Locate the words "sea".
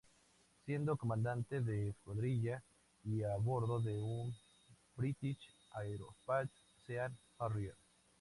6.87-7.11